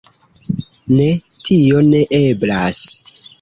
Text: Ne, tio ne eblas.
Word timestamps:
Ne, 0.93 1.05
tio 1.49 1.83
ne 1.91 2.01
eblas. 2.21 2.81